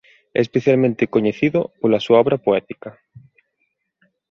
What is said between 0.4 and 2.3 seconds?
especialmente coñecido pola súa